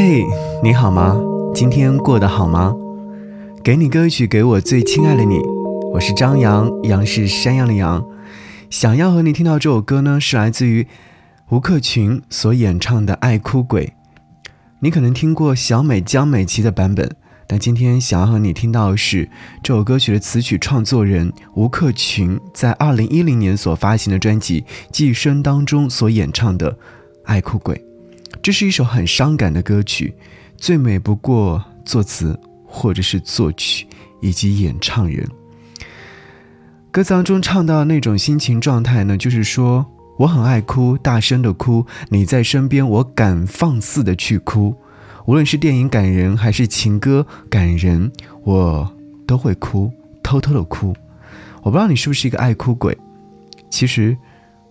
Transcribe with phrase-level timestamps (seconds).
[0.00, 0.24] 嘿，
[0.62, 1.20] 你好吗？
[1.52, 2.72] 今天过得好吗？
[3.64, 5.40] 给你歌曲，给我最亲爱的你。
[5.92, 8.06] 我是张扬，杨是山羊的羊。
[8.70, 10.86] 想要和你听到这首歌呢，是来自于
[11.48, 13.92] 吴克群所演唱的《爱哭鬼》。
[14.78, 17.10] 你可能听过小美江美琪的版本，
[17.48, 19.28] 但今天想要和你听到的是
[19.64, 24.60] 这首歌曲的词曲创作人吴克群在二零一零年所发行的专辑
[24.92, 26.70] 《寄生》当中所演唱的
[27.24, 27.74] 《爱哭鬼》。
[28.48, 30.14] 这是一首很伤感的歌曲，
[30.56, 33.86] 最美不过作词或者是作曲
[34.22, 35.28] 以及演唱人。
[36.90, 39.84] 歌词当中唱到那种心情状态呢，就是说
[40.16, 44.74] 我很爱哭，大声的哭，你在身边，我敢放肆的去哭。
[45.26, 48.10] 无论是电影感人还是情歌感人，
[48.44, 48.90] 我
[49.26, 49.92] 都会哭，
[50.22, 50.96] 偷偷的哭。
[51.64, 52.96] 我不知道你是不是一个爱哭鬼，
[53.68, 54.16] 其实，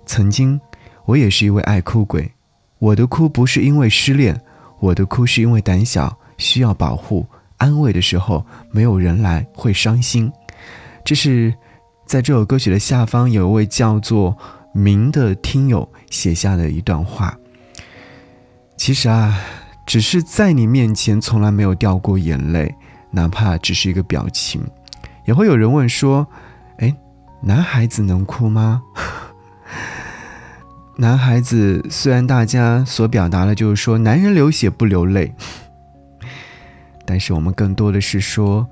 [0.08, 0.60] 曾经
[1.06, 2.32] 我也是一位爱哭鬼。
[2.80, 4.40] 我的哭不是因为失恋，
[4.80, 7.26] 我的哭是因为胆小，需要保护、
[7.58, 10.32] 安慰的时候没有人来，会伤心。
[11.04, 11.54] 这是
[12.06, 14.38] 在这首歌曲的下方有一位叫做
[14.74, 17.36] 明的听友写下的一段话。
[18.78, 19.36] 其实啊，
[19.86, 22.74] 只是在你面前从来没有掉过眼泪，
[23.10, 24.62] 哪怕只是一个表情。
[25.26, 26.28] 也会有人问说
[26.78, 26.96] ：“哎，
[27.42, 28.84] 男孩子能哭吗？”
[31.00, 35.32] 男孩子虽然大家所表达的就是说男人流血不流泪，
[37.06, 38.68] 但是我们更多的是说，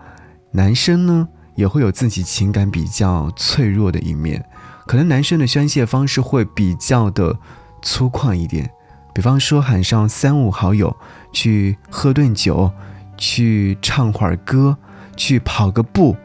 [0.50, 4.44] 男生呢也会有自己情感比较脆弱的一面，
[4.88, 7.38] 可能男生的宣泄方式会比较的
[7.84, 8.68] 粗犷一点，
[9.14, 10.96] 比方说喊上三五好友
[11.32, 12.72] 去喝顿酒，
[13.18, 14.76] 去唱会儿歌，
[15.16, 16.18] 去跑个步，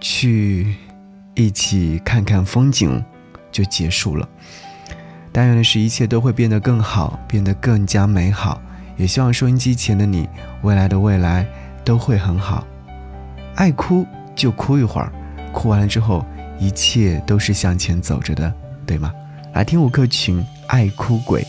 [0.00, 0.76] 去
[1.34, 3.04] 一起看看风景，
[3.50, 4.28] 就结束了。
[5.32, 8.60] 但愿的是，一切都会变得更好，变得更加美好。
[8.96, 10.28] 也希望收音机前的你，
[10.62, 11.46] 未来的未来
[11.84, 12.66] 都会很好。
[13.54, 15.12] 爱哭就哭一会儿，
[15.52, 16.24] 哭完了之后，
[16.58, 18.52] 一切都是向前走着的，
[18.84, 19.12] 对吗？
[19.54, 21.42] 来听吴克群《爱哭鬼》。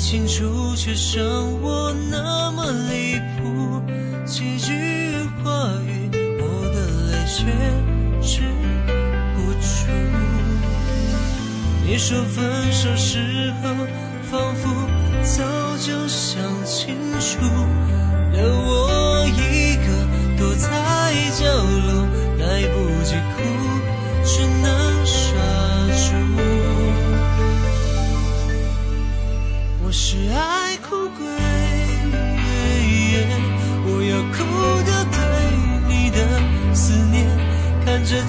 [0.00, 1.22] 清楚，却伤
[1.60, 3.82] 我那么离谱。
[4.24, 4.72] 几句
[5.44, 6.08] 话语，
[6.40, 6.42] 我
[6.74, 6.76] 的
[7.10, 7.44] 泪却
[8.26, 8.40] 止
[9.36, 9.92] 不住。
[11.84, 13.68] 你说分手时候，
[14.30, 14.62] 仿佛
[15.22, 15.44] 早
[15.76, 17.38] 就想清楚，
[18.32, 19.86] 留我一个。
[20.38, 20.66] 躲在
[21.38, 22.08] 角落，
[22.38, 22.74] 来不
[23.04, 23.36] 及哭，
[33.82, 34.38] 我要哭
[34.84, 35.16] 掉对
[35.88, 36.18] 你的
[36.74, 37.26] 思念，
[37.84, 38.20] 看着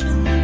[0.00, 0.37] ocean.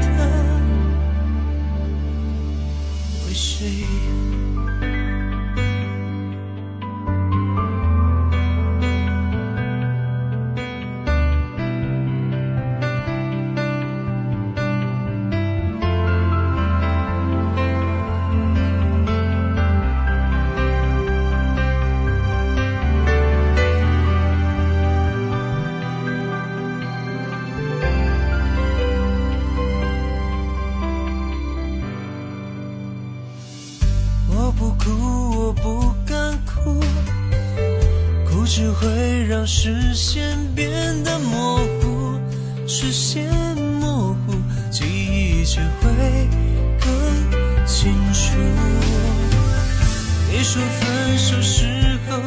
[38.47, 40.71] 只会让视线变
[41.03, 42.21] 得模糊，
[42.69, 43.27] 视线
[43.81, 44.35] 模糊，
[44.71, 46.29] 记忆却会
[46.79, 48.37] 更清楚。
[50.31, 52.19] 你说分手时候，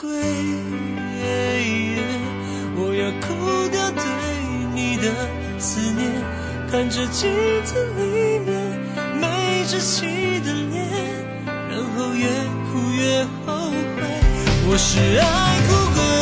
[0.00, 0.08] 归，
[2.76, 4.02] 我要哭掉对
[4.74, 5.04] 你的
[5.58, 6.10] 思念，
[6.70, 7.30] 看着镜
[7.64, 8.50] 子里面
[9.20, 10.06] 没窒息
[10.40, 10.74] 的脸，
[11.70, 12.26] 然后越
[12.70, 14.02] 哭越后悔，
[14.68, 16.13] 我是爱哭鬼。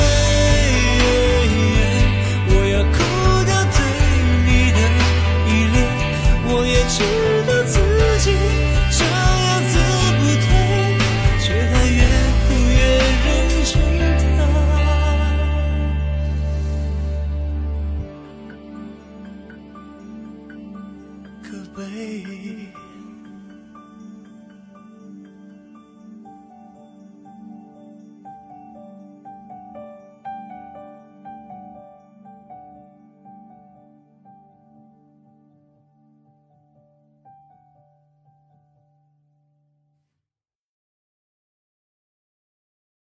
[21.52, 22.81] 可悲。